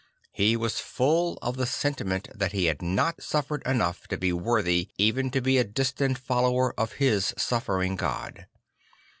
[0.31, 4.89] He was full of the sentiment that he had not suffered enough to be worthy
[4.97, 8.47] even to be a distant follower of his suffering God.